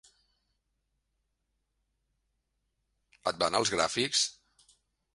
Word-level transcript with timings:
Et 3.33 3.39
van 3.45 3.63
els 3.63 3.77
gràfics? 3.79 4.29